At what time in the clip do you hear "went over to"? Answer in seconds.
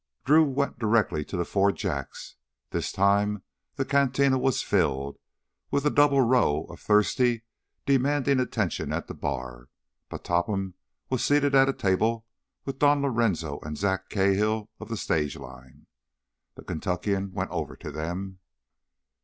17.33-17.91